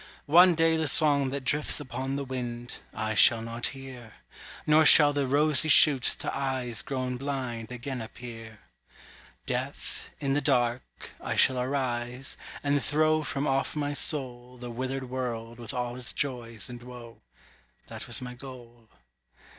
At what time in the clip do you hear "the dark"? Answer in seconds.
10.33-11.11